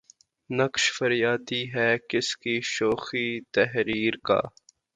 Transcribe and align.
نقش 0.49 0.83
فریادی 0.91 1.61
ہے 1.73 1.89
کس 2.09 2.27
کی 2.37 2.55
شوخیٴ 2.65 3.41
تحریر 3.53 4.13
کا؟ 4.23 4.39